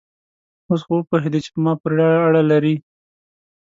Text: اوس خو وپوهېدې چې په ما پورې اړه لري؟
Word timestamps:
اوس 0.69 0.81
خو 0.85 0.93
وپوهېدې 0.97 1.39
چې 1.43 1.49
په 1.53 1.59
ما 1.63 1.73
پورې 1.81 2.07
اړه 2.27 2.41
لري؟ 2.51 2.75